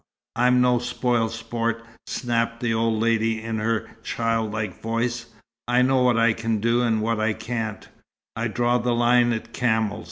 I'm 0.35 0.61
no 0.61 0.79
spoil 0.79 1.29
sport," 1.29 1.85
snapped 2.07 2.59
the 2.59 2.73
old 2.73 2.99
lady, 2.99 3.39
in 3.39 3.59
her 3.59 3.87
childlike 4.01 4.81
voice. 4.81 5.27
"I 5.67 5.83
know 5.83 6.01
what 6.01 6.17
I 6.17 6.33
can 6.33 6.59
do 6.59 6.81
and 6.81 7.03
what 7.03 7.19
I 7.19 7.33
can't. 7.33 7.87
I 8.35 8.47
draw 8.47 8.79
the 8.79 8.95
line 8.95 9.31
at 9.31 9.53
camels! 9.53 9.99